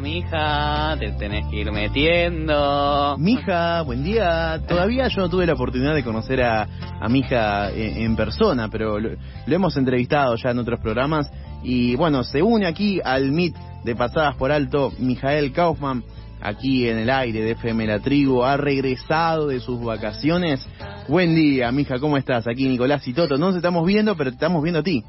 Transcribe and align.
mija, 0.00 0.96
te 0.98 1.12
tenés 1.12 1.46
que 1.46 1.56
ir 1.56 1.72
metiendo. 1.72 3.16
Mija, 3.18 3.82
buen 3.82 4.04
día. 4.04 4.60
Todavía 4.66 5.08
yo 5.08 5.22
no 5.22 5.28
tuve 5.28 5.46
la 5.46 5.54
oportunidad 5.54 5.94
de 5.94 6.04
conocer 6.04 6.42
a, 6.42 6.68
a 7.00 7.08
mi 7.08 7.20
hija 7.20 7.70
en, 7.72 8.14
persona, 8.14 8.68
pero 8.68 9.00
lo, 9.00 9.10
hemos 9.46 9.76
entrevistado 9.76 10.36
ya 10.36 10.50
en 10.50 10.58
otros 10.58 10.80
programas. 10.80 11.30
Y 11.62 11.96
bueno, 11.96 12.22
se 12.22 12.42
une 12.42 12.66
aquí 12.66 13.00
al 13.02 13.32
MIT 13.32 13.56
de 13.84 13.96
Pasadas 13.96 14.36
por 14.36 14.52
Alto, 14.52 14.92
Mijael 14.98 15.52
Kaufman, 15.52 16.04
aquí 16.40 16.88
en 16.88 16.98
el 16.98 17.10
aire 17.10 17.42
de 17.42 17.52
FM 17.52 17.86
La 17.86 17.98
Tribu, 17.98 18.44
ha 18.44 18.56
regresado 18.56 19.48
de 19.48 19.58
sus 19.58 19.82
vacaciones. 19.82 20.64
Buen 21.08 21.34
día, 21.34 21.72
mija, 21.72 21.98
¿cómo 21.98 22.16
estás? 22.16 22.46
Aquí 22.46 22.68
Nicolás 22.68 23.06
y 23.08 23.14
Toto. 23.14 23.36
No 23.36 23.46
nos 23.46 23.56
estamos 23.56 23.84
viendo, 23.86 24.16
pero 24.16 24.30
te 24.30 24.34
estamos 24.34 24.62
viendo 24.62 24.80
a 24.80 24.82
ti. 24.84 25.02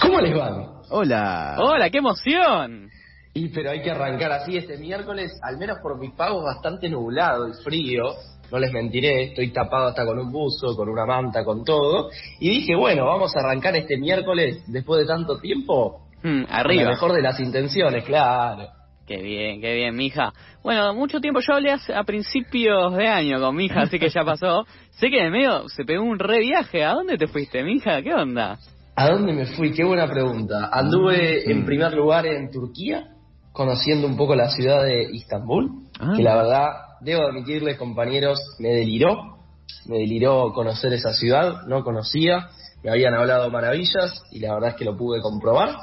¿Cómo 0.00 0.20
les 0.20 0.36
va? 0.36 0.82
Hola. 0.88 1.56
Hola, 1.58 1.90
qué 1.90 1.98
emoción. 1.98 2.90
Y 3.36 3.50
pero 3.50 3.70
hay 3.70 3.82
que 3.82 3.90
arrancar 3.90 4.32
así 4.32 4.56
este 4.56 4.78
miércoles, 4.78 5.38
al 5.42 5.58
menos 5.58 5.76
por 5.82 5.98
mis 6.00 6.10
pagos, 6.12 6.42
bastante 6.42 6.88
nublado 6.88 7.46
y 7.46 7.52
frío. 7.62 8.14
No 8.50 8.58
les 8.58 8.72
mentiré, 8.72 9.24
estoy 9.24 9.52
tapado 9.52 9.88
hasta 9.88 10.06
con 10.06 10.18
un 10.18 10.32
buzo, 10.32 10.74
con 10.74 10.88
una 10.88 11.04
manta, 11.04 11.44
con 11.44 11.62
todo. 11.62 12.08
Y 12.40 12.48
dije, 12.48 12.74
bueno, 12.74 13.04
vamos 13.04 13.36
a 13.36 13.40
arrancar 13.40 13.76
este 13.76 13.98
miércoles 13.98 14.64
después 14.68 15.00
de 15.00 15.06
tanto 15.06 15.38
tiempo. 15.38 16.06
Hmm, 16.22 16.44
arriba. 16.48 16.84
Con 16.84 16.92
mejor 16.92 17.12
de 17.12 17.20
las 17.20 17.38
intenciones, 17.38 18.04
claro. 18.04 18.68
Qué 19.06 19.20
bien, 19.20 19.60
qué 19.60 19.74
bien, 19.74 19.94
mija. 19.94 20.32
Bueno, 20.62 20.94
mucho 20.94 21.20
tiempo, 21.20 21.40
yo 21.40 21.56
hablé 21.56 21.72
a 21.72 22.04
principios 22.04 22.96
de 22.96 23.06
año 23.06 23.38
con 23.38 23.54
mi 23.54 23.66
hija, 23.66 23.82
así 23.82 23.98
que 23.98 24.08
ya 24.08 24.24
pasó. 24.24 24.64
sé 24.92 25.10
que 25.10 25.20
en 25.20 25.30
medio 25.30 25.68
se 25.68 25.84
pegó 25.84 26.04
un 26.04 26.18
re 26.18 26.38
viaje. 26.38 26.84
¿A 26.84 26.94
dónde 26.94 27.18
te 27.18 27.26
fuiste, 27.26 27.62
mija? 27.62 28.00
¿Qué 28.00 28.14
onda? 28.14 28.58
¿A 28.96 29.10
dónde 29.10 29.34
me 29.34 29.44
fui? 29.44 29.74
Qué 29.74 29.84
buena 29.84 30.08
pregunta. 30.08 30.70
Anduve 30.72 31.42
mm. 31.46 31.50
en 31.50 31.64
primer 31.66 31.92
lugar 31.92 32.24
en 32.24 32.50
Turquía, 32.50 33.10
conociendo 33.56 34.06
un 34.06 34.18
poco 34.18 34.36
la 34.36 34.50
ciudad 34.50 34.84
de 34.84 35.08
Istambul, 35.14 35.70
ah. 35.98 36.12
que 36.14 36.22
la 36.22 36.36
verdad, 36.36 36.68
debo 37.00 37.22
admitirles 37.22 37.78
compañeros, 37.78 38.38
me 38.58 38.68
deliró, 38.68 39.38
me 39.86 39.98
deliró 39.98 40.52
conocer 40.52 40.92
esa 40.92 41.14
ciudad, 41.14 41.62
no 41.66 41.82
conocía, 41.82 42.50
me 42.84 42.90
habían 42.90 43.14
hablado 43.14 43.50
maravillas 43.50 44.22
y 44.30 44.40
la 44.40 44.52
verdad 44.52 44.70
es 44.70 44.76
que 44.76 44.84
lo 44.84 44.94
pude 44.94 45.22
comprobar. 45.22 45.74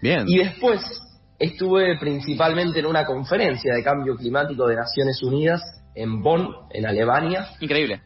Bien. 0.00 0.24
Y 0.28 0.38
después 0.38 0.80
estuve 1.36 1.98
principalmente 1.98 2.78
en 2.78 2.86
una 2.86 3.04
conferencia 3.04 3.74
de 3.74 3.82
cambio 3.82 4.14
climático 4.14 4.68
de 4.68 4.76
Naciones 4.76 5.20
Unidas 5.20 5.62
en 5.96 6.22
Bonn, 6.22 6.48
en 6.70 6.86
Alemania. 6.86 7.48
Increíble. 7.60 8.02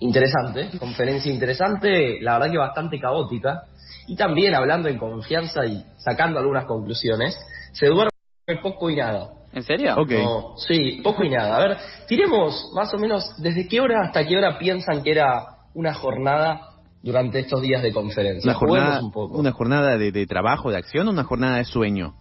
interesante, 0.00 0.78
conferencia 0.78 1.32
interesante, 1.32 2.20
la 2.20 2.34
verdad 2.34 2.52
que 2.52 2.58
bastante 2.58 3.00
caótica. 3.00 3.62
Y 4.08 4.14
también 4.14 4.54
hablando 4.54 4.90
en 4.90 4.98
confianza 4.98 5.64
y 5.64 5.82
sacando 5.96 6.38
algunas 6.38 6.66
conclusiones, 6.66 7.34
se 7.72 7.86
duerme 7.86 8.10
poco 8.62 8.90
y 8.90 8.96
nada. 8.96 9.30
¿En 9.52 9.62
serio? 9.62 9.94
sí, 10.56 11.00
poco 11.02 11.24
y 11.24 11.30
nada. 11.30 11.56
A 11.56 11.58
ver, 11.60 11.76
tiremos 12.06 12.70
más 12.74 12.92
o 12.94 12.98
menos 12.98 13.34
desde 13.38 13.66
qué 13.66 13.80
hora 13.80 14.02
hasta 14.04 14.26
qué 14.26 14.36
hora 14.36 14.58
piensan 14.58 15.02
que 15.02 15.12
era 15.12 15.46
una 15.74 15.94
jornada 15.94 16.60
durante 17.02 17.40
estos 17.40 17.62
días 17.62 17.82
de 17.82 17.92
conferencia. 17.92 18.50
Una 18.50 18.58
jornada, 18.58 19.00
un 19.02 19.12
poco. 19.12 19.38
Una 19.38 19.52
jornada 19.52 19.96
de, 19.96 20.12
de 20.12 20.26
trabajo, 20.26 20.70
de 20.70 20.76
acción 20.76 21.08
o 21.08 21.10
una 21.10 21.24
jornada 21.24 21.56
de 21.56 21.64
sueño. 21.64 22.14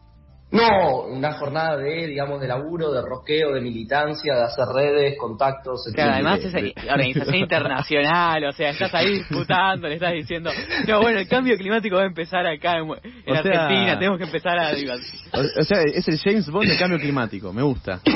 No, 0.52 1.02
una 1.02 1.34
jornada 1.34 1.76
de, 1.76 2.08
digamos, 2.08 2.40
de 2.40 2.48
laburo, 2.48 2.92
de 2.92 3.02
roqueo, 3.02 3.54
de 3.54 3.62
militancia, 3.62 4.36
de 4.36 4.44
hacer 4.44 4.66
redes, 4.74 5.18
contactos, 5.18 5.88
etc. 5.88 6.00
además 6.00 6.40
es 6.40 6.54
organización 6.54 7.36
internacional, 7.36 8.46
o 8.46 8.52
sea, 8.52 8.70
estás 8.70 8.94
ahí 8.94 9.16
disputando, 9.20 9.88
le 9.88 9.96
estás 9.96 10.14
diciendo, 10.14 10.52
no, 10.88 11.02
bueno, 11.02 11.20
el 11.20 11.28
cambio 11.28 11.58
climático 11.58 11.96
va 11.96 12.04
a 12.04 12.08
empezar 12.08 12.46
acá 12.46 12.78
en, 12.78 12.90
Argentina, 13.36 13.98
tenemos 13.98 14.18
que 14.18 14.26
empezar 14.26 14.58
a... 14.58 14.72
O, 14.72 15.64
sea, 15.64 15.82
es 15.82 16.08
el 16.08 16.20
James 16.20 16.50
Bond 16.50 16.70
del 16.70 16.80
cambio 16.80 17.00
climático, 17.00 17.52
me 17.52 17.64
gusta. 17.64 18.00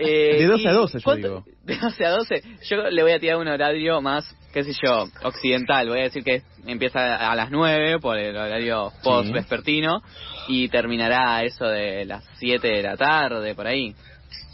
Eh, 0.00 0.38
de 0.38 0.46
12 0.46 0.68
a 0.68 0.72
12, 0.72 0.98
yo 1.00 1.16
digo. 1.16 1.44
De 1.64 1.76
12 1.76 2.06
a 2.06 2.10
12, 2.10 2.42
yo 2.68 2.76
le 2.88 3.02
voy 3.02 3.12
a 3.12 3.18
tirar 3.18 3.36
un 3.38 3.48
horario 3.48 4.00
más, 4.00 4.24
qué 4.52 4.64
sé 4.64 4.72
yo, 4.82 5.06
occidental, 5.22 5.88
voy 5.88 6.00
a 6.00 6.04
decir 6.04 6.24
que 6.24 6.42
empieza 6.66 7.16
a 7.16 7.34
las 7.34 7.50
9 7.50 7.98
por 8.00 8.16
el 8.18 8.36
horario 8.36 8.92
post-vespertino 9.02 10.02
y 10.48 10.68
terminará 10.68 11.36
a 11.36 11.44
eso 11.44 11.66
de 11.66 12.04
las 12.04 12.24
7 12.38 12.66
de 12.66 12.82
la 12.82 12.96
tarde, 12.96 13.54
por 13.54 13.66
ahí. 13.66 13.94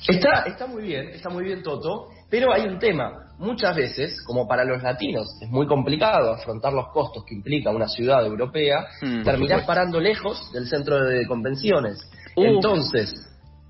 Está, 0.06 0.44
está 0.46 0.66
muy 0.66 0.82
bien, 0.82 1.08
está 1.08 1.30
muy 1.30 1.44
bien 1.44 1.62
Toto, 1.62 2.08
pero 2.28 2.52
hay 2.52 2.62
un 2.62 2.78
tema. 2.78 3.20
Muchas 3.38 3.74
veces, 3.74 4.22
como 4.26 4.46
para 4.46 4.64
los 4.64 4.82
latinos 4.82 5.26
es 5.40 5.48
muy 5.48 5.66
complicado 5.66 6.32
afrontar 6.32 6.72
los 6.72 6.88
costos 6.92 7.24
que 7.24 7.34
implica 7.34 7.70
una 7.70 7.88
ciudad 7.88 8.24
europea, 8.24 8.86
hmm. 9.00 9.22
terminás 9.22 9.64
parando 9.64 9.98
lejos 9.98 10.52
del 10.52 10.66
centro 10.66 11.04
de 11.04 11.26
convenciones. 11.26 11.98
Entonces, 12.36 13.12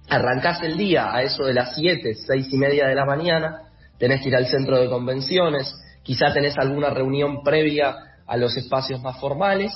arrancás 0.09 0.63
el 0.63 0.77
día 0.77 1.15
a 1.15 1.23
eso 1.23 1.45
de 1.45 1.55
las 1.55 1.75
7, 1.77 2.15
6 2.15 2.47
y 2.51 2.59
media 2.59 2.89
de 2.89 2.95
la 2.95 3.05
mañana, 3.05 3.63
tenés 3.99 4.21
que 4.21 4.29
ir 4.29 4.37
al 4.37 4.47
centro 4.47 4.79
de 4.79 4.89
convenciones, 4.89 5.75
quizá 6.05 6.33
tenés 6.33 6.57
alguna 6.57 6.91
reunión 6.91 7.43
previa 7.43 7.97
a 8.27 8.37
los 8.37 8.57
espacios 8.57 9.03
más 9.03 9.19
formales, 9.19 9.73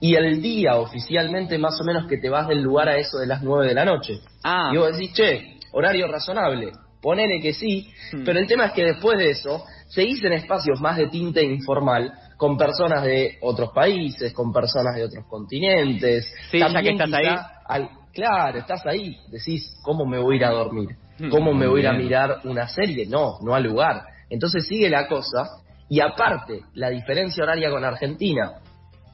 y 0.00 0.14
el 0.14 0.42
día 0.42 0.76
oficialmente 0.76 1.58
más 1.58 1.80
o 1.80 1.84
menos 1.84 2.06
que 2.06 2.18
te 2.18 2.28
vas 2.28 2.48
del 2.48 2.62
lugar 2.62 2.88
a 2.88 2.96
eso 2.96 3.18
de 3.18 3.26
las 3.26 3.42
9 3.42 3.68
de 3.68 3.74
la 3.74 3.84
noche. 3.84 4.20
Ah. 4.42 4.70
Y 4.72 4.76
vos 4.76 4.92
decís, 4.92 5.12
che, 5.14 5.58
horario 5.72 6.06
razonable, 6.06 6.72
ponele 7.00 7.40
que 7.40 7.52
sí, 7.52 7.88
hmm. 8.12 8.24
pero 8.24 8.38
el 8.38 8.46
tema 8.46 8.66
es 8.66 8.72
que 8.72 8.84
después 8.84 9.18
de 9.18 9.30
eso 9.30 9.64
seguís 9.88 10.22
en 10.24 10.32
espacios 10.32 10.80
más 10.80 10.96
de 10.96 11.08
tinte 11.08 11.42
informal 11.42 12.12
con 12.36 12.58
personas 12.58 13.02
de 13.04 13.38
otros 13.40 13.70
países, 13.70 14.32
con 14.34 14.52
personas 14.52 14.94
de 14.96 15.04
otros 15.04 15.24
continentes. 15.26 16.30
Sí, 16.50 16.58
ya 16.58 16.82
que 16.82 16.90
estás 16.90 17.12
ahí. 17.12 17.88
claro, 18.12 18.58
estás 18.58 18.84
ahí, 18.86 19.16
decís, 19.30 19.74
¿cómo 19.82 20.04
me 20.04 20.18
voy 20.18 20.34
a 20.34 20.36
ir 20.36 20.44
a 20.44 20.50
dormir? 20.50 20.90
Hmm. 21.18 21.30
¿Cómo 21.30 21.54
me 21.54 21.66
voy 21.66 21.80
a 21.80 21.82
ir 21.84 21.88
a 21.88 21.92
mirar 21.94 22.40
una 22.44 22.68
serie? 22.68 23.06
No, 23.06 23.38
no 23.40 23.54
al 23.54 23.62
lugar. 23.62 24.02
Entonces 24.30 24.66
sigue 24.66 24.88
la 24.88 25.06
cosa, 25.06 25.48
y 25.88 26.00
aparte, 26.00 26.62
la 26.74 26.90
diferencia 26.90 27.44
horaria 27.44 27.70
con 27.70 27.84
Argentina, 27.84 28.54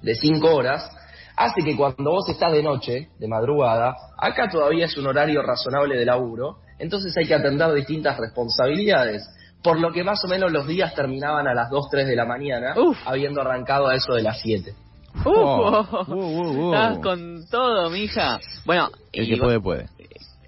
de 0.01 0.15
cinco 0.15 0.55
horas, 0.55 0.89
hace 1.37 1.63
que 1.63 1.77
cuando 1.77 2.11
vos 2.11 2.29
estás 2.29 2.53
de 2.53 2.63
noche, 2.63 3.09
de 3.19 3.29
madrugada, 3.29 3.95
acá 4.19 4.49
todavía 4.49 4.87
es 4.87 4.97
un 4.97 5.07
horario 5.07 5.43
razonable 5.43 5.97
de 5.97 6.05
laburo, 6.05 6.59
entonces 6.79 7.17
hay 7.17 7.27
que 7.27 7.35
atender 7.35 7.73
distintas 7.73 8.19
responsabilidades. 8.19 9.23
Por 9.63 9.79
lo 9.79 9.93
que 9.93 10.03
más 10.03 10.25
o 10.25 10.29
menos 10.29 10.51
los 10.51 10.67
días 10.67 10.93
terminaban 10.95 11.47
a 11.47 11.55
las 11.55 11.71
2, 11.71 11.89
3 11.91 12.09
de 12.09 12.17
la 12.17 12.25
mañana, 12.25 12.75
habiendo 13.07 13.41
arrancado 13.41 13.87
a 13.87 13.95
eso 13.95 14.15
de 14.15 14.23
las 14.23 14.41
7. 14.41 14.75
Estás 16.75 16.99
con 16.99 17.47
todo, 17.49 17.91
mija. 17.91 18.41
Bueno, 18.65 18.91
el 19.13 19.29
que 19.29 19.37
puede, 19.37 19.61
puede. 19.61 19.87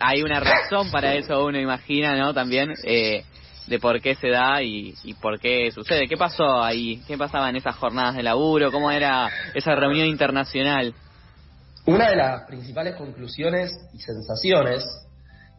Hay 0.01 0.23
una 0.23 0.41
razón 0.41 0.91
para 0.91 1.15
eso, 1.15 1.45
uno 1.45 1.59
imagina, 1.59 2.17
¿no? 2.17 2.35
También, 2.35 2.73
eh, 2.85 3.25
de 3.67 3.79
por 3.79 4.01
qué 4.01 4.15
se 4.15 4.29
da 4.29 4.63
y, 4.63 4.95
por 5.21 5.41
qué 5.41 5.71
sucede. 5.71 6.07
¿Qué 6.09 6.17
pasó 6.17 6.63
ahí? 6.63 7.03
¿Qué 7.07 7.17
pasaba 7.17 7.49
en 7.49 7.57
esas 7.57 7.77
jornadas 7.77 8.17
de 8.17 8.23
laburo? 8.23 8.71
¿Cómo 8.71 8.91
era 8.91 9.31
esa 9.55 9.75
reunión 9.75 10.07
internacional? 10.07 10.95
Una 11.87 12.11
de 12.11 12.17
las 12.17 12.47
principales 12.47 12.97
conclusiones 12.97 13.73
y 13.93 13.99
sensaciones, 13.99 14.85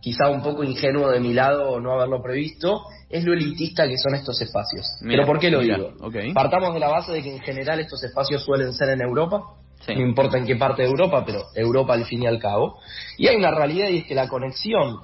quizá 0.01 0.29
un 0.29 0.41
poco 0.41 0.63
ingenuo 0.63 1.09
de 1.09 1.19
mi 1.19 1.33
lado 1.33 1.79
no 1.79 1.93
haberlo 1.93 2.21
previsto, 2.21 2.81
es 3.09 3.23
lo 3.23 3.33
elitista 3.33 3.87
que 3.87 3.97
son 3.97 4.15
estos 4.15 4.41
espacios. 4.41 4.85
¿Pero 5.01 5.25
por 5.25 5.39
qué 5.39 5.49
lo 5.51 5.61
digo? 5.61 5.93
Partamos 6.33 6.73
de 6.73 6.79
la 6.79 6.89
base 6.89 7.11
de 7.11 7.21
que 7.21 7.35
en 7.35 7.41
general 7.41 7.79
estos 7.79 8.03
espacios 8.03 8.43
suelen 8.43 8.73
ser 8.73 8.89
en 8.89 9.01
Europa, 9.01 9.41
no 9.87 10.01
importa 10.01 10.37
en 10.37 10.45
qué 10.45 10.55
parte 10.55 10.81
de 10.81 10.89
Europa, 10.89 11.23
pero 11.25 11.43
Europa 11.53 11.93
al 11.93 12.05
fin 12.05 12.23
y 12.23 12.27
al 12.27 12.39
cabo. 12.39 12.79
Y 13.17 13.27
hay 13.27 13.35
una 13.35 13.51
realidad 13.51 13.89
y 13.89 13.99
es 13.99 14.05
que 14.05 14.15
la 14.15 14.27
conexión 14.27 14.97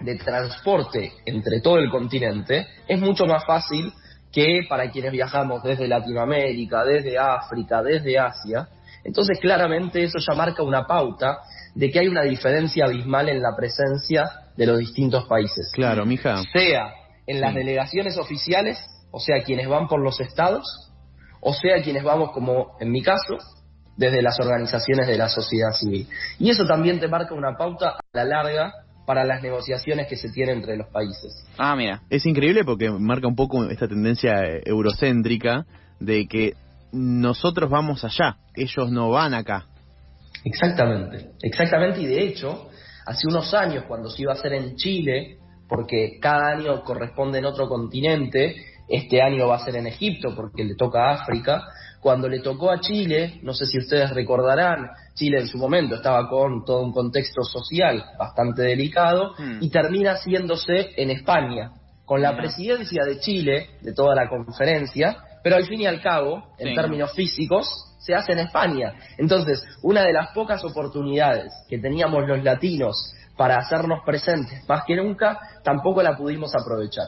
de 0.00 0.16
transporte 0.16 1.12
entre 1.24 1.60
todo 1.60 1.78
el 1.78 1.90
continente 1.90 2.66
es 2.86 3.00
mucho 3.00 3.26
más 3.26 3.44
fácil 3.44 3.92
que 4.32 4.60
para 4.68 4.90
quienes 4.90 5.12
viajamos 5.12 5.62
desde 5.62 5.88
Latinoamérica, 5.88 6.84
desde 6.84 7.18
África, 7.18 7.82
desde 7.82 8.18
Asia. 8.18 8.68
Entonces 9.04 9.38
claramente 9.40 10.02
eso 10.02 10.18
ya 10.18 10.34
marca 10.34 10.62
una 10.62 10.86
pauta 10.86 11.38
de 11.74 11.90
que 11.90 12.00
hay 12.00 12.08
una 12.08 12.22
diferencia 12.22 12.84
abismal 12.84 13.28
en 13.28 13.40
la 13.40 13.56
presencia 13.56 14.30
de 14.56 14.66
los 14.66 14.78
distintos 14.78 15.24
países. 15.26 15.70
Claro, 15.72 16.04
mija. 16.04 16.42
Sea 16.52 16.92
en 17.26 17.40
las 17.40 17.54
delegaciones 17.54 18.18
oficiales, 18.18 18.78
o 19.10 19.20
sea, 19.20 19.42
quienes 19.42 19.68
van 19.68 19.88
por 19.88 20.00
los 20.00 20.20
estados, 20.20 20.92
o 21.40 21.52
sea, 21.52 21.82
quienes 21.82 22.02
vamos, 22.02 22.30
como 22.32 22.76
en 22.80 22.90
mi 22.90 23.02
caso, 23.02 23.38
desde 23.96 24.22
las 24.22 24.38
organizaciones 24.40 25.06
de 25.06 25.16
la 25.16 25.28
sociedad 25.28 25.70
civil. 25.72 26.08
Y 26.38 26.50
eso 26.50 26.66
también 26.66 27.00
te 27.00 27.08
marca 27.08 27.34
una 27.34 27.56
pauta 27.56 27.90
a 27.90 28.00
la 28.12 28.24
larga 28.24 28.72
para 29.06 29.24
las 29.24 29.42
negociaciones 29.42 30.08
que 30.08 30.16
se 30.16 30.30
tienen 30.30 30.58
entre 30.58 30.76
los 30.76 30.88
países. 30.88 31.46
Ah, 31.56 31.76
mira. 31.76 32.02
Es 32.10 32.26
increíble 32.26 32.64
porque 32.64 32.90
marca 32.90 33.28
un 33.28 33.36
poco 33.36 33.64
esta 33.70 33.88
tendencia 33.88 34.32
eurocéntrica 34.64 35.64
de 36.00 36.26
que 36.26 36.54
nosotros 36.92 37.70
vamos 37.70 38.04
allá, 38.04 38.36
ellos 38.54 38.90
no 38.90 39.10
van 39.10 39.34
acá. 39.34 39.66
Exactamente, 40.44 41.30
exactamente, 41.42 42.00
y 42.02 42.06
de 42.06 42.24
hecho, 42.24 42.68
hace 43.04 43.26
unos 43.26 43.52
años 43.54 43.84
cuando 43.88 44.08
se 44.10 44.22
iba 44.22 44.32
a 44.32 44.36
hacer 44.36 44.52
en 44.52 44.76
Chile, 44.76 45.38
porque 45.68 46.18
cada 46.20 46.52
año 46.52 46.82
corresponde 46.82 47.38
en 47.38 47.46
otro 47.46 47.68
continente, 47.68 48.54
este 48.88 49.20
año 49.20 49.48
va 49.48 49.56
a 49.56 49.64
ser 49.64 49.76
en 49.76 49.88
Egipto 49.88 50.34
porque 50.36 50.64
le 50.64 50.76
toca 50.76 51.10
a 51.10 51.14
África, 51.14 51.64
cuando 52.00 52.28
le 52.28 52.40
tocó 52.40 52.70
a 52.70 52.80
Chile, 52.80 53.40
no 53.42 53.52
sé 53.52 53.66
si 53.66 53.78
ustedes 53.78 54.10
recordarán, 54.10 54.90
Chile 55.16 55.40
en 55.40 55.48
su 55.48 55.58
momento 55.58 55.96
estaba 55.96 56.28
con 56.28 56.64
todo 56.64 56.82
un 56.82 56.92
contexto 56.92 57.42
social 57.42 58.04
bastante 58.18 58.62
delicado 58.62 59.32
hmm. 59.36 59.58
y 59.60 59.70
termina 59.70 60.12
haciéndose 60.12 60.90
en 60.96 61.10
España, 61.10 61.72
con 62.04 62.22
la 62.22 62.36
presidencia 62.36 63.04
de 63.04 63.18
Chile, 63.18 63.70
de 63.80 63.92
toda 63.92 64.14
la 64.14 64.28
conferencia, 64.28 65.16
pero 65.42 65.56
al 65.56 65.64
fin 65.64 65.80
y 65.80 65.86
al 65.86 66.00
cabo, 66.00 66.52
en 66.58 66.74
términos 66.74 67.12
físicos, 67.14 67.66
se 67.98 68.14
hace 68.14 68.32
en 68.32 68.40
España. 68.40 68.94
Entonces, 69.18 69.64
una 69.82 70.02
de 70.02 70.12
las 70.12 70.28
pocas 70.32 70.62
oportunidades 70.64 71.52
que 71.68 71.78
teníamos 71.78 72.26
los 72.28 72.44
latinos 72.44 73.12
para 73.36 73.56
hacernos 73.56 74.00
presentes 74.04 74.68
más 74.68 74.84
que 74.86 74.96
nunca, 74.96 75.38
tampoco 75.64 76.02
la 76.02 76.16
pudimos 76.16 76.52
aprovechar. 76.54 77.06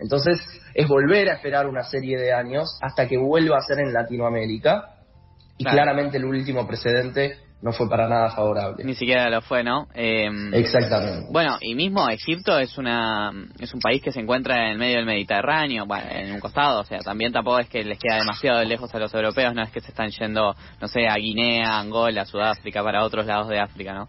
Entonces, 0.00 0.38
es 0.74 0.88
volver 0.88 1.28
a 1.28 1.34
esperar 1.34 1.68
una 1.68 1.82
serie 1.84 2.18
de 2.18 2.32
años 2.32 2.78
hasta 2.80 3.06
que 3.06 3.18
vuelva 3.18 3.58
a 3.58 3.62
ser 3.62 3.80
en 3.80 3.92
Latinoamérica. 3.92 4.96
Y 5.58 5.64
claramente 5.64 6.16
el 6.16 6.24
último 6.24 6.66
precedente 6.66 7.36
no 7.62 7.72
fue 7.72 7.88
para 7.88 8.08
nada 8.08 8.30
favorable. 8.30 8.82
Ni 8.84 8.94
siquiera 8.94 9.28
lo 9.28 9.42
fue, 9.42 9.62
¿no? 9.62 9.86
Em, 9.94 10.52
Exactamente. 10.54 11.28
Bueno, 11.30 11.58
y 11.60 11.74
mismo 11.74 12.08
Egipto 12.08 12.58
es 12.58 12.78
una 12.78 13.32
es 13.58 13.74
un 13.74 13.80
país 13.80 14.02
que 14.02 14.12
se 14.12 14.20
encuentra 14.20 14.64
en 14.64 14.72
el 14.72 14.78
medio 14.78 14.96
del 14.96 15.06
Mediterráneo, 15.06 15.84
bueno, 15.86 16.06
en 16.10 16.32
un 16.32 16.40
costado, 16.40 16.80
o 16.80 16.84
sea, 16.84 17.00
también 17.00 17.32
tampoco 17.32 17.58
es 17.58 17.68
que 17.68 17.84
les 17.84 17.98
queda 17.98 18.16
demasiado 18.16 18.64
lejos 18.64 18.94
a 18.94 18.98
los 18.98 19.12
europeos, 19.12 19.54
no 19.54 19.62
es 19.62 19.70
que 19.70 19.80
se 19.80 19.88
están 19.88 20.08
yendo, 20.10 20.54
no 20.80 20.88
sé, 20.88 21.06
a 21.06 21.14
Guinea, 21.16 21.78
Angola, 21.78 22.24
Sudáfrica, 22.24 22.82
para 22.82 23.04
otros 23.04 23.26
lados 23.26 23.48
de 23.48 23.58
África, 23.60 23.92
¿no? 23.92 24.08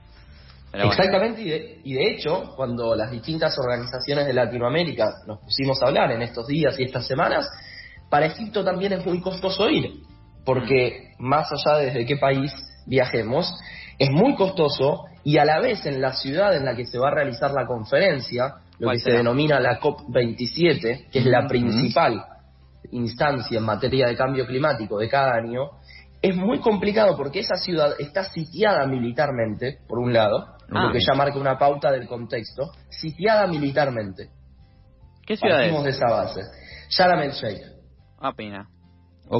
Exactamente, 0.74 1.42
y, 1.42 1.50
de, 1.50 1.82
y 1.84 1.94
de 1.96 2.12
hecho, 2.12 2.54
cuando 2.56 2.96
las 2.96 3.12
distintas 3.12 3.54
organizaciones 3.60 4.26
de 4.26 4.32
Latinoamérica 4.32 5.16
nos 5.28 5.40
pusimos 5.40 5.82
a 5.82 5.88
hablar 5.88 6.12
en 6.14 6.22
estos 6.22 6.48
días 6.48 6.80
y 6.80 6.84
estas 6.84 7.06
semanas, 7.06 7.46
para 8.10 8.28
Egipto 8.28 8.64
también 8.64 8.94
es 8.94 9.06
muy 9.06 9.20
costoso 9.20 9.70
ir, 9.70 9.92
porque 10.46 11.10
más 11.20 11.50
allá 11.52 11.80
desde 11.80 12.06
qué 12.06 12.16
país 12.16 12.54
viajemos, 12.86 13.54
es 13.98 14.10
muy 14.10 14.36
costoso 14.36 15.06
y 15.24 15.38
a 15.38 15.46
la 15.46 15.60
vez 15.60 15.86
en 15.86 16.02
la 16.02 16.14
ciudad 16.14 16.56
en 16.56 16.66
la 16.66 16.76
que 16.76 16.86
se 16.86 16.98
va 16.98 17.10
a 17.10 17.16
realizar 17.16 17.52
la 17.52 17.66
conferencia, 17.66 18.56
lo 18.80 18.90
que 18.92 19.00
se 19.00 19.12
denomina 19.12 19.60
la 19.60 19.80
COP27, 19.80 21.10
que 21.12 21.20
es 21.20 21.26
la 21.26 21.48
principal 21.48 22.24
instancia 22.92 23.60
en 23.60 23.64
materia 23.64 24.08
de 24.08 24.16
cambio 24.16 24.46
climático 24.46 24.98
de 24.98 25.08
cada 25.08 25.36
año, 25.36 25.70
es 26.22 26.36
muy 26.36 26.60
complicado 26.60 27.16
porque 27.16 27.40
esa 27.40 27.56
ciudad 27.56 27.96
está 28.00 28.24
sitiada 28.26 28.86
militarmente, 28.86 29.80
por 29.88 30.00
un 30.00 30.14
lado, 30.14 30.56
lo 30.68 30.80
ah. 30.80 30.92
que 30.92 31.00
ya 31.00 31.14
marca 31.14 31.38
una 31.38 31.58
pauta 31.58 31.92
del 31.92 32.08
contexto, 32.08 32.72
sitiada 32.90 33.48
militarmente. 33.48 34.30
¿Qué 35.26 35.36
ciudad 35.38 35.66
es? 35.66 35.84
de 35.84 35.90
esa 35.90 36.10
base. 36.10 36.42
Sharm 36.90 37.20
el 37.22 37.32
Sheikh. 37.32 37.62
Ah, 38.20 38.34
pena. 38.34 38.68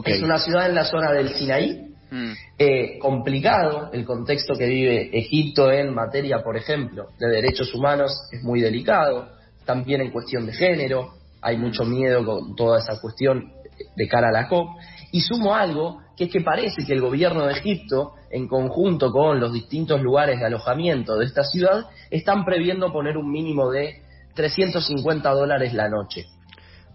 Es 0.06 0.22
una 0.22 0.38
ciudad 0.40 0.70
en 0.70 0.76
la 0.76 0.86
zona 0.86 1.12
del 1.12 1.34
Sinaí, 1.34 1.91
Mm. 2.12 2.34
Eh, 2.58 3.00
complicado 3.00 3.90
el 3.94 4.04
contexto 4.04 4.54
que 4.54 4.66
vive 4.66 5.18
Egipto 5.18 5.72
en 5.72 5.94
materia, 5.94 6.44
por 6.44 6.58
ejemplo, 6.58 7.08
de 7.18 7.28
derechos 7.28 7.74
humanos, 7.74 8.12
es 8.32 8.44
muy 8.44 8.60
delicado, 8.60 9.30
también 9.66 10.02
en 10.02 10.12
cuestión 10.12 10.46
de 10.46 10.52
género, 10.52 11.14
hay 11.42 11.58
mucho 11.58 11.86
miedo 11.86 12.26
con 12.26 12.56
toda 12.56 12.80
esa 12.80 13.00
cuestión 13.00 13.54
de 13.96 14.08
cara 14.10 14.28
a 14.28 14.32
la 14.32 14.50
COP, 14.50 14.78
y 15.14 15.22
sumo 15.22 15.56
algo, 15.56 16.02
que 16.18 16.26
es 16.26 16.32
que 16.32 16.42
parece 16.42 16.86
que 16.86 16.94
el 16.94 17.02
gobierno 17.02 17.46
de 17.46 17.54
Egipto, 17.54 18.14
en 18.30 18.48
conjunto 18.48 19.12
con 19.12 19.40
los 19.40 19.54
distintos 19.54 20.02
lugares 20.02 20.40
de 20.40 20.46
alojamiento 20.46 21.16
de 21.16 21.26
esta 21.26 21.44
ciudad, 21.44 21.86
están 22.10 22.44
previendo 22.44 22.92
poner 22.92 23.18
un 23.18 23.32
mínimo 23.32 23.72
de 23.72 24.02
350 24.36 25.30
dólares 25.32 25.74
la 25.74 25.90
noche. 25.90 26.26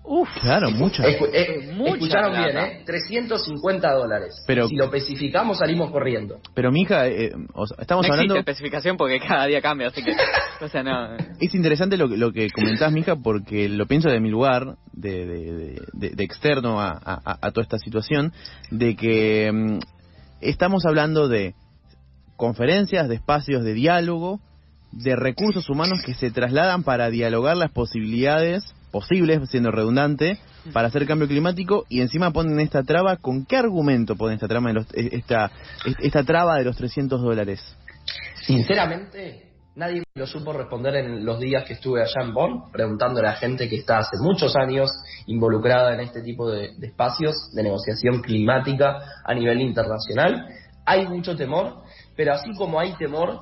Uf, 0.08 0.29
claro, 0.41 0.70
mucha. 0.70 1.03
escucharon 1.05 2.32
bien, 2.32 2.56
¿eh? 2.56 2.82
350 2.87 3.93
dólares. 3.93 4.41
Pero, 4.47 4.69
si 4.69 4.76
lo 4.76 4.85
especificamos, 4.85 5.58
salimos 5.58 5.91
corriendo. 5.91 6.38
Pero, 6.55 6.70
mija, 6.70 7.08
eh, 7.08 7.32
estamos 7.81 8.06
no 8.06 8.14
hablando. 8.14 8.37
especificación 8.37 8.97
porque 8.97 9.19
cada 9.19 9.47
día 9.47 9.61
cambia, 9.61 9.88
así 9.88 10.05
que. 10.05 10.12
o 10.64 10.69
sea, 10.69 10.85
no. 10.85 11.17
Es 11.41 11.55
interesante 11.56 11.97
lo, 11.97 12.06
lo 12.06 12.32
que 12.32 12.49
comentás, 12.50 12.93
mija, 12.93 13.17
porque 13.17 13.69
lo 13.69 13.87
pienso 13.87 14.08
de 14.08 14.20
mi 14.20 14.31
lugar, 14.31 14.76
de, 14.93 15.26
de, 15.26 15.81
de, 15.93 16.25
externo 16.25 16.81
a, 16.81 17.00
a, 17.05 17.50
toda 17.50 17.62
esta 17.64 17.79
situación, 17.79 18.32
de 18.70 18.94
que 18.94 19.50
mm, 19.52 19.79
estamos 20.41 20.87
hablando 20.87 21.26
de 21.26 21.55
conferencias, 22.37 23.09
de 23.09 23.17
espacios 23.17 23.64
de 23.64 23.75
diálogo, 23.75 24.41
de 24.93 25.17
recursos 25.17 25.69
humanos 25.69 26.00
que 26.06 26.14
se 26.14 26.31
trasladan 26.31 26.85
para 26.85 27.11
dialogar 27.11 27.56
las 27.56 27.73
posibilidades 27.73 28.62
posibles, 28.97 29.47
siendo 29.51 29.71
redundante, 29.71 30.39
para 30.73 30.89
hacer 30.89 31.07
cambio 31.07 31.29
climático 31.29 31.85
y 31.91 32.01
encima 32.01 32.31
ponen 32.31 32.59
esta 32.61 32.83
traba. 32.83 33.19
¿Con 33.19 33.45
qué 33.45 33.59
argumento 33.59 34.17
ponen 34.17 34.37
esta, 34.37 34.49
trama 34.49 34.71
de 34.71 34.75
los, 34.75 34.87
eh, 34.95 35.11
esta, 35.13 35.51
esta 36.01 36.25
traba 36.25 36.57
de 36.57 36.65
los 36.65 36.79
300 36.79 37.21
dólares? 37.21 37.61
Sinceramente, 38.47 39.51
nadie 39.75 39.99
me 39.99 40.21
lo 40.21 40.27
supo 40.27 40.55
responder 40.55 40.97
en 40.97 41.27
los 41.27 41.39
días 41.39 41.65
que 41.65 41.75
estuve 41.75 42.01
allá 42.01 42.23
en 42.23 42.33
Bonn, 42.33 42.73
preguntándole 42.73 43.29
a 43.29 43.35
gente 43.35 43.69
que 43.69 43.77
está 43.77 43.99
hace 43.99 44.17
muchos 44.19 44.57
años 44.57 44.91
involucrada 45.27 45.93
en 45.93 46.01
este 46.01 46.23
tipo 46.23 46.51
de, 46.51 46.71
de 46.79 46.87
espacios 46.87 47.35
de 47.53 47.65
negociación 47.65 48.23
climática 48.23 48.97
a 49.27 49.35
nivel 49.35 49.61
internacional. 49.61 50.47
Hay 50.87 51.07
mucho 51.07 51.37
temor, 51.37 51.83
pero 52.17 52.33
así 52.33 52.51
como 52.57 52.81
hay 52.81 52.95
temor, 52.95 53.41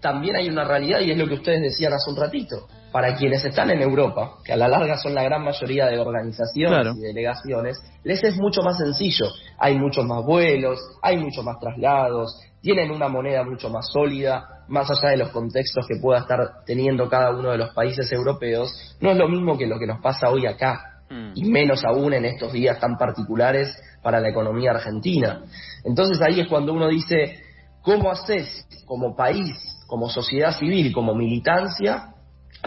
también 0.00 0.36
hay 0.36 0.48
una 0.48 0.62
realidad 0.62 1.00
y 1.00 1.10
es 1.10 1.18
lo 1.18 1.26
que 1.26 1.34
ustedes 1.34 1.60
decían 1.60 1.92
hace 1.92 2.08
un 2.08 2.16
ratito 2.16 2.68
para 2.92 3.16
quienes 3.16 3.44
están 3.44 3.70
en 3.70 3.80
Europa, 3.80 4.34
que 4.44 4.52
a 4.52 4.56
la 4.56 4.68
larga 4.68 4.98
son 4.98 5.14
la 5.14 5.22
gran 5.22 5.42
mayoría 5.42 5.86
de 5.86 5.98
organizaciones 5.98 6.94
y 6.96 7.00
delegaciones, 7.00 7.78
les 8.04 8.22
es 8.22 8.36
mucho 8.36 8.60
más 8.62 8.76
sencillo. 8.76 9.26
Hay 9.58 9.78
muchos 9.78 10.04
más 10.04 10.22
vuelos, 10.24 10.78
hay 11.00 11.16
muchos 11.16 11.42
más 11.42 11.58
traslados, 11.58 12.38
tienen 12.60 12.90
una 12.90 13.08
moneda 13.08 13.42
mucho 13.44 13.70
más 13.70 13.88
sólida, 13.90 14.64
más 14.68 14.90
allá 14.90 15.10
de 15.10 15.16
los 15.16 15.30
contextos 15.30 15.86
que 15.88 15.96
pueda 16.00 16.20
estar 16.20 16.64
teniendo 16.66 17.08
cada 17.08 17.30
uno 17.30 17.50
de 17.50 17.58
los 17.58 17.70
países 17.70 18.12
europeos. 18.12 18.96
No 19.00 19.10
es 19.10 19.16
lo 19.16 19.28
mismo 19.28 19.56
que 19.56 19.66
lo 19.66 19.78
que 19.78 19.86
nos 19.86 20.00
pasa 20.00 20.28
hoy 20.28 20.46
acá, 20.46 21.02
mm. 21.10 21.32
y 21.34 21.44
menos 21.50 21.84
aún 21.84 22.12
en 22.12 22.26
estos 22.26 22.52
días 22.52 22.78
tan 22.78 22.98
particulares 22.98 23.74
para 24.02 24.20
la 24.20 24.28
economía 24.28 24.72
argentina. 24.72 25.42
Entonces 25.84 26.20
ahí 26.20 26.40
es 26.40 26.48
cuando 26.48 26.74
uno 26.74 26.88
dice, 26.88 27.40
¿cómo 27.80 28.10
haces 28.10 28.66
como 28.86 29.16
país, 29.16 29.56
como 29.86 30.08
sociedad 30.08 30.52
civil, 30.58 30.92
como 30.92 31.14
militancia, 31.14 32.11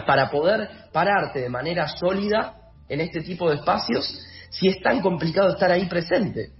para 0.04 0.30
poder 0.30 0.68
pararte 0.92 1.40
de 1.40 1.48
manera 1.48 1.88
sólida 1.88 2.54
en 2.88 3.00
este 3.00 3.22
tipo 3.22 3.48
de 3.48 3.56
espacios 3.56 4.22
si 4.50 4.68
es 4.68 4.80
tan 4.80 5.00
complicado 5.00 5.50
estar 5.50 5.70
ahí 5.70 5.86
presente. 5.86 6.50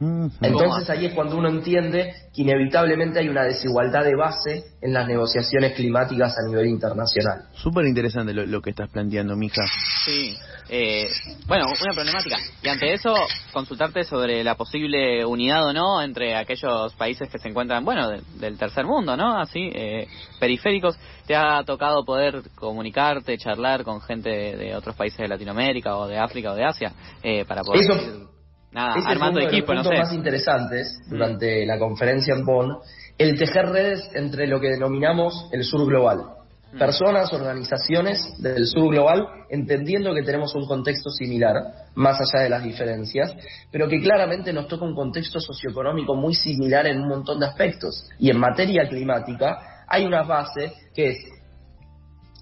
Entonces 0.00 0.90
ahí 0.90 1.06
es 1.06 1.14
cuando 1.14 1.36
uno 1.36 1.48
entiende 1.48 2.12
que 2.34 2.42
inevitablemente 2.42 3.20
hay 3.20 3.28
una 3.28 3.44
desigualdad 3.44 4.04
de 4.04 4.16
base 4.16 4.64
en 4.82 4.92
las 4.92 5.06
negociaciones 5.06 5.74
climáticas 5.74 6.34
a 6.36 6.48
nivel 6.48 6.66
internacional. 6.66 7.44
Súper 7.52 7.86
interesante 7.86 8.32
lo, 8.32 8.60
que 8.60 8.70
estás 8.70 8.90
planteando, 8.90 9.36
mija. 9.36 9.62
Sí. 10.04 10.34
Eh, 10.68 11.08
bueno, 11.46 11.66
una 11.66 11.94
problemática. 11.94 12.38
Y 12.62 12.68
ante 12.68 12.92
eso, 12.92 13.14
consultarte 13.52 14.02
sobre 14.04 14.42
la 14.42 14.56
posible 14.56 15.24
unidad 15.24 15.64
o 15.66 15.72
no 15.72 16.02
entre 16.02 16.34
aquellos 16.34 16.94
países 16.94 17.28
que 17.28 17.38
se 17.38 17.48
encuentran, 17.48 17.84
bueno, 17.84 18.10
del 18.10 18.58
tercer 18.58 18.86
mundo, 18.86 19.16
¿no? 19.16 19.38
Así, 19.38 19.70
eh, 19.72 20.08
periféricos. 20.40 20.96
¿Te 21.26 21.36
ha 21.36 21.62
tocado 21.64 22.04
poder 22.04 22.42
comunicarte, 22.54 23.38
charlar 23.38 23.84
con 23.84 24.00
gente 24.00 24.28
de, 24.28 24.74
otros 24.74 24.96
países 24.96 25.18
de 25.18 25.28
Latinoamérica 25.28 25.96
o 25.96 26.06
de 26.06 26.18
África 26.18 26.52
o 26.52 26.54
de 26.54 26.64
Asia 26.64 26.92
eh, 27.22 27.44
para 27.44 27.62
poder... 27.62 28.33
Nada, 28.74 28.94
armando 29.06 29.40
fue 29.40 29.48
uno 29.48 29.50
de 29.50 29.58
los 29.58 29.66
puntos 29.66 29.92
más 29.96 30.12
interesantes 30.12 31.00
mm. 31.06 31.10
durante 31.10 31.64
la 31.64 31.78
conferencia 31.78 32.34
en 32.34 32.44
Bonn, 32.44 32.76
el 33.16 33.38
tejer 33.38 33.66
redes 33.66 34.10
entre 34.14 34.48
lo 34.48 34.60
que 34.60 34.70
denominamos 34.70 35.48
el 35.52 35.62
sur 35.62 35.86
global. 35.86 36.24
Mm. 36.72 36.78
Personas, 36.78 37.32
organizaciones 37.32 38.34
del 38.42 38.66
sur 38.66 38.90
global, 38.90 39.28
entendiendo 39.48 40.12
que 40.12 40.24
tenemos 40.24 40.56
un 40.56 40.66
contexto 40.66 41.10
similar, 41.10 41.54
más 41.94 42.20
allá 42.20 42.42
de 42.42 42.50
las 42.50 42.64
diferencias, 42.64 43.32
pero 43.70 43.88
que 43.88 44.00
claramente 44.00 44.52
nos 44.52 44.66
toca 44.66 44.84
un 44.84 44.94
contexto 44.96 45.38
socioeconómico 45.38 46.16
muy 46.16 46.34
similar 46.34 46.88
en 46.88 47.00
un 47.00 47.08
montón 47.08 47.38
de 47.38 47.46
aspectos. 47.46 48.08
Y 48.18 48.28
en 48.30 48.40
materia 48.40 48.88
climática 48.88 49.84
hay 49.86 50.04
una 50.04 50.24
base 50.24 50.72
que 50.92 51.10
es 51.10 51.18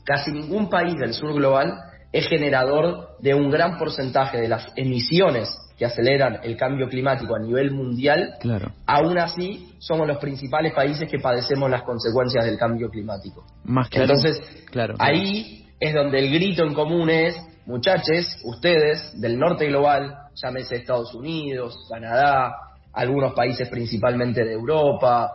casi 0.05 0.33
ningún 0.33 0.71
país 0.71 0.97
del 0.97 1.13
sur 1.13 1.35
global 1.35 1.92
es 2.13 2.29
generador 2.29 3.17
de 3.21 3.35
un 3.35 3.51
gran 3.51 3.79
porcentaje 3.79 4.39
de 4.39 4.49
las 4.49 4.71
emisiones 4.77 5.49
que 5.79 5.87
aceleran 5.87 6.41
el 6.43 6.57
cambio 6.57 6.89
climático 6.89 7.35
a 7.35 7.39
nivel 7.39 7.73
mundial, 7.73 8.35
claro. 8.39 8.73
aún 8.87 9.19
así 9.19 9.75
somos 9.79 10.07
los 10.07 10.19
principales 10.19 10.75
países 10.75 11.11
que 11.11 11.19
padecemos 11.19 11.71
las 11.71 11.83
consecuencias 11.83 12.45
del 12.45 12.59
cambio 12.59 12.89
climático. 12.89 13.45
Más 13.65 13.89
Entonces, 13.91 14.41
claro, 14.71 14.95
ahí 14.99 15.67
es 15.81 15.95
donde 15.95 16.19
el 16.19 16.33
grito 16.33 16.65
en 16.65 16.75
común 16.75 17.11
es, 17.11 17.37
muchachos, 17.67 18.39
ustedes 18.45 19.21
del 19.21 19.39
norte 19.39 19.67
global, 19.67 20.15
llámese 20.35 20.77
Estados 20.77 21.15
Unidos, 21.15 21.77
Canadá, 21.91 22.55
algunos 22.93 23.33
países 23.33 23.69
principalmente 23.69 24.45
de 24.45 24.53
Europa, 24.53 25.33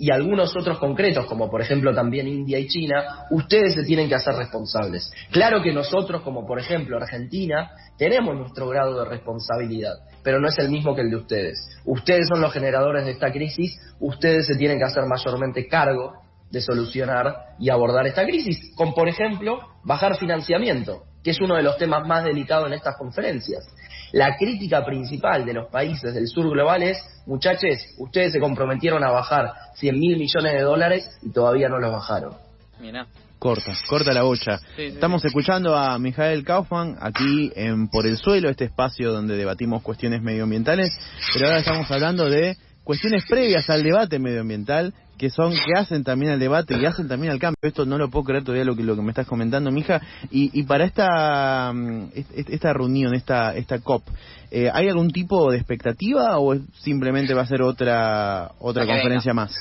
y 0.00 0.10
algunos 0.10 0.56
otros 0.56 0.78
concretos, 0.78 1.26
como 1.26 1.50
por 1.50 1.60
ejemplo 1.60 1.94
también 1.94 2.26
India 2.26 2.58
y 2.58 2.66
China, 2.68 3.26
ustedes 3.30 3.74
se 3.74 3.84
tienen 3.84 4.08
que 4.08 4.14
hacer 4.14 4.34
responsables. 4.34 5.12
Claro 5.30 5.60
que 5.62 5.74
nosotros, 5.74 6.22
como 6.22 6.46
por 6.46 6.58
ejemplo 6.58 6.96
Argentina, 6.96 7.70
tenemos 7.98 8.34
nuestro 8.34 8.66
grado 8.66 8.98
de 8.98 9.04
responsabilidad, 9.04 9.92
pero 10.22 10.40
no 10.40 10.48
es 10.48 10.58
el 10.58 10.70
mismo 10.70 10.94
que 10.94 11.02
el 11.02 11.10
de 11.10 11.16
ustedes. 11.16 11.68
Ustedes 11.84 12.28
son 12.28 12.40
los 12.40 12.50
generadores 12.50 13.04
de 13.04 13.10
esta 13.10 13.30
crisis, 13.30 13.78
ustedes 14.00 14.46
se 14.46 14.56
tienen 14.56 14.78
que 14.78 14.84
hacer 14.84 15.04
mayormente 15.04 15.68
cargo 15.68 16.14
de 16.50 16.62
solucionar 16.62 17.36
y 17.58 17.68
abordar 17.68 18.06
esta 18.06 18.24
crisis, 18.24 18.74
con 18.76 18.94
por 18.94 19.06
ejemplo 19.06 19.60
bajar 19.84 20.16
financiamiento, 20.16 21.02
que 21.22 21.30
es 21.30 21.40
uno 21.40 21.56
de 21.56 21.62
los 21.62 21.76
temas 21.76 22.06
más 22.06 22.24
delicados 22.24 22.66
en 22.66 22.74
estas 22.74 22.96
conferencias. 22.96 23.64
La 24.12 24.36
crítica 24.36 24.84
principal 24.84 25.44
de 25.44 25.54
los 25.54 25.70
países 25.70 26.12
del 26.12 26.26
sur 26.26 26.50
global 26.50 26.82
es, 26.82 26.98
muchachos, 27.26 27.78
ustedes 27.98 28.32
se 28.32 28.40
comprometieron 28.40 29.04
a 29.04 29.10
bajar 29.10 29.52
100 29.74 29.98
mil 29.98 30.18
millones 30.18 30.52
de 30.52 30.62
dólares 30.62 31.08
y 31.22 31.30
todavía 31.30 31.68
no 31.68 31.78
los 31.78 31.92
bajaron. 31.92 32.34
Mira. 32.80 33.06
Corta, 33.38 33.72
corta 33.88 34.12
la 34.12 34.22
bocha. 34.22 34.60
Estamos 34.76 35.24
escuchando 35.24 35.74
a 35.74 35.98
Mijael 35.98 36.44
Kaufman 36.44 36.98
aquí 37.00 37.50
en 37.54 37.88
Por 37.88 38.06
el 38.06 38.18
Suelo, 38.18 38.50
este 38.50 38.66
espacio 38.66 39.12
donde 39.12 39.34
debatimos 39.34 39.82
cuestiones 39.82 40.20
medioambientales, 40.20 40.90
pero 41.32 41.46
ahora 41.46 41.60
estamos 41.60 41.90
hablando 41.90 42.28
de 42.28 42.58
cuestiones 42.90 43.24
previas 43.24 43.70
al 43.70 43.84
debate 43.84 44.18
medioambiental 44.18 44.92
que 45.16 45.30
son 45.30 45.52
que 45.52 45.78
hacen 45.78 46.02
también 46.02 46.32
al 46.32 46.40
debate 46.40 46.76
y 46.76 46.84
hacen 46.86 47.06
también 47.06 47.32
al 47.32 47.38
cambio. 47.38 47.56
Esto 47.62 47.86
no 47.86 47.96
lo 47.96 48.10
puedo 48.10 48.24
creer 48.24 48.42
todavía 48.42 48.64
lo 48.64 48.74
que 48.74 48.82
lo 48.82 48.96
que 48.96 49.02
me 49.02 49.10
estás 49.10 49.28
comentando, 49.28 49.70
mija. 49.70 50.00
Y, 50.28 50.50
y 50.58 50.64
para 50.64 50.86
esta 50.86 51.72
mm, 51.72 52.08
esta 52.48 52.72
reunión, 52.72 53.14
esta 53.14 53.54
esta 53.54 53.78
COP, 53.78 54.02
eh, 54.50 54.68
¿hay 54.72 54.88
algún 54.88 55.12
tipo 55.12 55.52
de 55.52 55.58
expectativa 55.58 56.40
o 56.40 56.56
simplemente 56.80 57.32
va 57.32 57.42
a 57.42 57.46
ser 57.46 57.62
otra 57.62 58.50
otra 58.58 58.84
conferencia 58.84 59.32
más? 59.34 59.54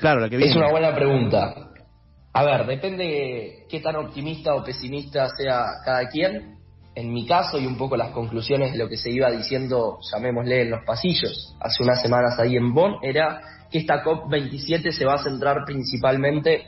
Claro, 0.00 0.18
la 0.18 0.28
que 0.28 0.38
viene. 0.38 0.50
Es 0.50 0.56
una 0.56 0.72
buena 0.72 0.92
pregunta. 0.92 1.54
A 2.32 2.44
ver, 2.44 2.66
depende 2.66 3.66
qué 3.70 3.78
tan 3.78 3.94
optimista 3.94 4.56
o 4.56 4.64
pesimista 4.64 5.28
sea 5.28 5.66
cada 5.84 6.08
quien. 6.08 6.61
En 6.94 7.12
mi 7.12 7.26
caso 7.26 7.58
y 7.58 7.66
un 7.66 7.78
poco 7.78 7.96
las 7.96 8.10
conclusiones 8.10 8.72
de 8.72 8.78
lo 8.78 8.88
que 8.88 8.98
se 8.98 9.10
iba 9.10 9.30
diciendo, 9.30 9.98
llamémosle 10.12 10.62
en 10.62 10.70
los 10.70 10.84
pasillos, 10.84 11.56
hace 11.60 11.82
unas 11.82 12.02
semanas 12.02 12.38
ahí 12.38 12.56
en 12.56 12.74
Bonn, 12.74 12.96
era 13.02 13.40
que 13.70 13.78
esta 13.78 14.04
COP27 14.04 14.90
se 14.90 15.06
va 15.06 15.14
a 15.14 15.22
centrar 15.22 15.64
principalmente 15.64 16.64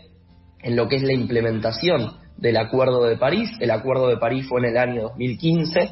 en 0.62 0.76
lo 0.76 0.88
que 0.88 0.97
es 0.97 1.02
la 1.02 1.12
implementación 1.12 2.16
del 2.38 2.57
Acuerdo 2.57 3.04
de 3.04 3.19
París. 3.19 3.50
El 3.61 3.71
Acuerdo 3.71 4.09
de 4.09 4.16
París 4.16 4.47
fue 4.49 4.61
en 4.61 4.66
el 4.66 4.78
año 4.78 5.02
2015, 5.02 5.90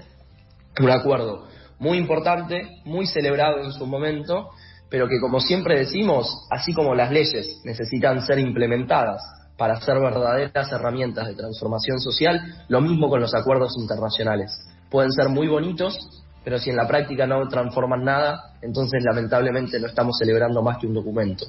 un 0.80 0.90
acuerdo 0.90 1.46
muy 1.78 1.98
importante, 1.98 2.68
muy 2.84 3.06
celebrado 3.06 3.62
en 3.62 3.72
su 3.72 3.86
momento, 3.86 4.48
pero 4.88 5.08
que 5.08 5.20
como 5.20 5.40
siempre 5.40 5.78
decimos, 5.78 6.46
así 6.50 6.72
como 6.72 6.94
las 6.94 7.10
leyes 7.10 7.60
necesitan 7.64 8.24
ser 8.24 8.38
implementadas 8.38 9.20
para 9.62 9.80
ser 9.80 10.00
verdaderas 10.00 10.72
herramientas 10.72 11.28
de 11.28 11.36
transformación 11.36 12.00
social, 12.00 12.64
lo 12.66 12.80
mismo 12.80 13.08
con 13.08 13.20
los 13.20 13.32
acuerdos 13.32 13.76
internacionales. 13.78 14.50
Pueden 14.90 15.12
ser 15.12 15.28
muy 15.28 15.46
bonitos, 15.46 15.96
pero 16.42 16.58
si 16.58 16.70
en 16.70 16.76
la 16.76 16.88
práctica 16.88 17.28
no 17.28 17.46
transforman 17.46 18.02
nada, 18.02 18.56
entonces 18.60 19.04
lamentablemente 19.04 19.78
no 19.78 19.86
estamos 19.86 20.18
celebrando 20.18 20.62
más 20.62 20.78
que 20.78 20.88
un 20.88 20.94
documento. 20.94 21.46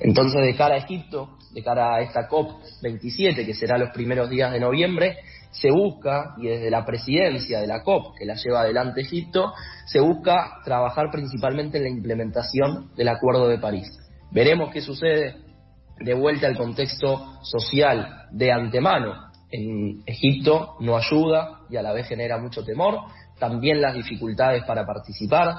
Entonces, 0.00 0.42
de 0.42 0.56
cara 0.56 0.74
a 0.74 0.78
Egipto, 0.78 1.36
de 1.52 1.62
cara 1.62 1.94
a 1.94 2.00
esta 2.00 2.28
COP27, 2.28 3.46
que 3.46 3.54
será 3.54 3.78
los 3.78 3.90
primeros 3.90 4.28
días 4.28 4.50
de 4.50 4.58
noviembre, 4.58 5.18
se 5.52 5.70
busca, 5.70 6.34
y 6.38 6.48
desde 6.48 6.68
la 6.68 6.84
presidencia 6.84 7.60
de 7.60 7.68
la 7.68 7.84
COP, 7.84 8.18
que 8.18 8.24
la 8.24 8.34
lleva 8.34 8.62
adelante 8.62 9.02
Egipto, 9.02 9.52
se 9.86 10.00
busca 10.00 10.58
trabajar 10.64 11.12
principalmente 11.12 11.78
en 11.78 11.84
la 11.84 11.90
implementación 11.90 12.90
del 12.96 13.06
Acuerdo 13.06 13.46
de 13.46 13.58
París. 13.58 13.86
Veremos 14.32 14.72
qué 14.72 14.80
sucede 14.80 15.51
de 15.98 16.14
vuelta 16.14 16.46
al 16.46 16.56
contexto 16.56 17.40
social 17.42 18.26
de 18.30 18.52
antemano. 18.52 19.30
En 19.50 20.02
Egipto 20.06 20.76
no 20.80 20.96
ayuda 20.96 21.60
y 21.68 21.76
a 21.76 21.82
la 21.82 21.92
vez 21.92 22.08
genera 22.08 22.38
mucho 22.38 22.64
temor 22.64 23.00
también 23.42 23.82
las 23.82 23.94
dificultades 23.94 24.62
para 24.64 24.86
participar. 24.86 25.52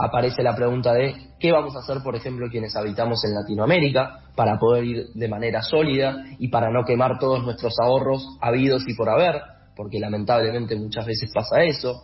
Aparece 0.00 0.42
la 0.42 0.56
pregunta 0.56 0.92
de 0.92 1.14
qué 1.38 1.52
vamos 1.52 1.76
a 1.76 1.78
hacer, 1.78 2.02
por 2.02 2.16
ejemplo, 2.16 2.48
quienes 2.50 2.74
habitamos 2.74 3.24
en 3.24 3.32
Latinoamérica 3.32 4.22
para 4.34 4.58
poder 4.58 4.84
ir 4.84 5.06
de 5.14 5.28
manera 5.28 5.62
sólida 5.62 6.24
y 6.40 6.48
para 6.48 6.72
no 6.72 6.84
quemar 6.84 7.20
todos 7.20 7.44
nuestros 7.44 7.74
ahorros 7.80 8.26
habidos 8.40 8.88
y 8.88 8.94
por 8.94 9.08
haber, 9.08 9.40
porque 9.76 10.00
lamentablemente 10.00 10.74
muchas 10.74 11.06
veces 11.06 11.30
pasa 11.32 11.62
eso. 11.62 12.02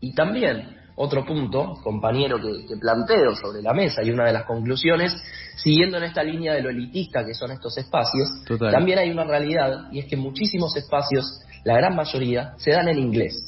Y 0.00 0.14
también 0.14 0.77
otro 0.98 1.24
punto, 1.24 1.74
compañero, 1.82 2.38
que, 2.40 2.76
planteo 2.76 3.34
sobre 3.36 3.62
la 3.62 3.72
mesa 3.72 4.02
y 4.02 4.10
una 4.10 4.26
de 4.26 4.32
las 4.32 4.44
conclusiones, 4.44 5.14
siguiendo 5.56 5.96
en 5.96 6.04
esta 6.04 6.22
línea 6.22 6.54
de 6.54 6.62
lo 6.62 6.70
elitista 6.70 7.24
que 7.24 7.34
son 7.34 7.52
estos 7.52 7.78
espacios, 7.78 8.28
también 8.70 8.98
hay 8.98 9.10
una 9.10 9.24
realidad 9.24 9.90
y 9.92 10.00
es 10.00 10.06
que 10.06 10.16
muchísimos 10.16 10.76
espacios, 10.76 11.40
la 11.64 11.74
gran 11.74 11.94
mayoría, 11.94 12.54
se 12.56 12.72
dan 12.72 12.88
en 12.88 12.98
inglés. 12.98 13.44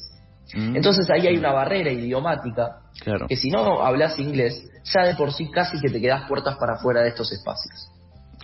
Mm. 0.54 0.76
Entonces 0.76 1.08
ahí 1.10 1.26
hay 1.26 1.36
una 1.36 1.52
barrera 1.52 1.90
idiomática 1.90 2.82
que 3.28 3.36
si 3.36 3.50
no 3.50 3.84
hablas 3.84 4.18
inglés, 4.18 4.70
ya 4.84 5.04
de 5.04 5.14
por 5.14 5.32
sí 5.32 5.50
casi 5.50 5.80
que 5.80 5.90
te 5.90 6.00
quedas 6.00 6.28
puertas 6.28 6.56
para 6.56 6.74
afuera 6.74 7.02
de 7.02 7.08
estos 7.08 7.32
espacios. 7.32 7.88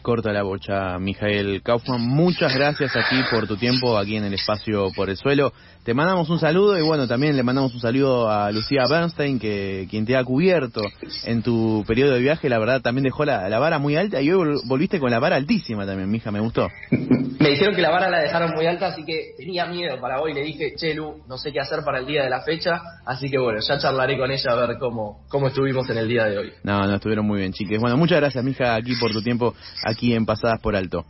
Corta 0.03 0.33
la 0.33 0.43
bocha, 0.43 0.99
Mijael 1.01 1.63
Kaufman. 1.63 2.01
Muchas 2.01 2.55
gracias 2.55 2.95
aquí 2.95 3.17
por 3.29 3.49
tu 3.49 3.57
tiempo 3.57 3.99
aquí 3.99 4.17
en 4.17 4.25
el 4.25 4.35
espacio 4.35 4.93
por 4.95 5.11
el 5.11 5.17
suelo. 5.17 5.53
Te 5.87 5.95
mandamos 5.95 6.29
un 6.31 6.41
saludo 6.41 6.77
y 6.77 6.83
bueno, 6.83 7.07
también 7.07 7.37
le 7.37 7.45
mandamos 7.45 7.73
un 7.73 7.81
saludo 7.81 8.29
a 8.29 8.51
Lucía 8.51 8.83
Bernstein, 8.91 9.39
que 9.39 9.87
quien 9.89 10.05
te 10.05 10.17
ha 10.17 10.25
cubierto 10.25 10.81
en 11.25 11.45
tu 11.45 11.85
periodo 11.87 12.15
de 12.15 12.19
viaje, 12.19 12.49
la 12.49 12.59
verdad 12.59 12.81
también 12.81 13.05
dejó 13.05 13.25
la, 13.25 13.57
vara 13.61 13.79
muy 13.79 13.95
alta 13.95 14.21
y 14.21 14.33
hoy 14.33 14.59
volviste 14.67 14.99
con 14.99 15.13
la 15.13 15.21
vara 15.21 15.37
altísima 15.37 15.87
también, 15.87 16.11
mija, 16.11 16.33
me 16.33 16.41
gustó. 16.41 16.69
me 16.91 17.51
dijeron 17.51 17.77
que 17.77 17.83
la 17.83 17.91
vara 17.91 18.11
la 18.11 18.19
dejaron 18.19 18.51
muy 18.57 18.67
alta, 18.67 18.89
así 18.89 19.05
que 19.05 19.35
tenía 19.37 19.67
miedo 19.67 20.01
para 20.01 20.21
hoy, 20.21 20.35
le 20.35 20.43
dije, 20.43 20.75
Chelu, 20.75 21.23
no 21.29 21.39
sé 21.39 21.53
qué 21.53 21.61
hacer 21.61 21.85
para 21.85 22.01
el 22.01 22.07
día 22.07 22.25
de 22.25 22.31
la 22.31 22.43
fecha, 22.43 22.83
así 23.05 23.31
que 23.31 23.39
bueno, 23.39 23.61
ya 23.61 23.79
charlaré 23.79 24.19
con 24.19 24.29
ella 24.29 24.51
a 24.51 24.55
ver 24.57 24.79
cómo, 24.81 25.25
cómo 25.29 25.47
estuvimos 25.47 25.89
en 25.89 25.99
el 25.99 26.09
día 26.09 26.25
de 26.25 26.37
hoy. 26.37 26.53
No, 26.65 26.85
no, 26.85 26.97
estuvieron 26.97 27.25
muy 27.25 27.39
bien, 27.39 27.53
chiques. 27.53 27.81
Bueno, 27.81 27.97
muchas 27.97 28.19
gracias, 28.19 28.43
mija, 28.43 28.75
aquí 28.75 28.97
por 28.97 29.13
tu 29.13 29.23
tiempo, 29.23 29.55
aquí 29.85 30.15
en 30.15 30.27
Pasadas 30.27 30.61
por 30.61 30.75
Alto. 30.75 31.05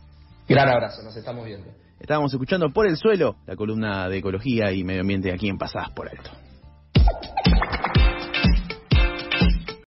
Gran 0.47 0.69
abrazo, 0.69 1.01
nos 1.01 1.15
estamos 1.15 1.47
viendo. 1.47 1.86
Estábamos 1.99 2.31
escuchando 2.31 2.71
Por 2.71 2.87
el 2.87 2.95
Suelo, 2.95 3.37
la 3.45 3.55
columna 3.55 4.07
de 4.07 4.17
ecología 4.17 4.71
y 4.71 4.83
medio 4.83 5.01
ambiente 5.01 5.31
aquí 5.33 5.49
en 5.49 5.57
Pasadas 5.57 5.91
por 5.91 6.07
Alto. 6.09 6.31